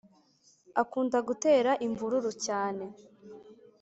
akunda 0.81 1.17
gutera 1.27 1.71
imvururu 1.85 2.31
cyane 2.45 2.85